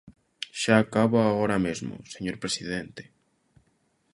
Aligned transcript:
Xa 0.61 0.75
acabo 0.79 1.17
agora 1.21 1.57
mesmo, 1.65 1.93
señor 2.13 2.37
presidente. 2.43 3.03